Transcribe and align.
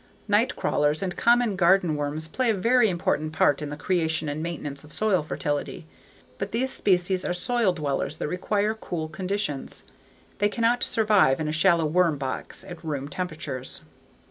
Nightcrawlers 0.27 1.03
and 1.03 1.15
common 1.15 1.55
garden 1.55 1.95
worms 1.95 2.27
play 2.27 2.49
a 2.49 2.55
very 2.55 2.89
important 2.89 3.33
part 3.33 3.61
in 3.61 3.69
the 3.69 3.77
creation 3.77 4.27
and 4.27 4.41
maintenance 4.41 4.83
of 4.83 4.91
soil 4.91 5.21
fertility. 5.21 5.85
But 6.39 6.51
these 6.51 6.73
species 6.73 7.23
are 7.23 7.35
soil 7.35 7.71
dwellers 7.71 8.17
that 8.17 8.27
require 8.27 8.73
cool 8.73 9.07
conditions. 9.07 9.83
They 10.39 10.49
cannot 10.49 10.81
survive 10.81 11.39
in 11.39 11.47
a 11.47 11.51
shallow 11.51 11.85
worm 11.85 12.17
box 12.17 12.63
at 12.63 12.83
room 12.83 13.09
temperatures. 13.09 13.83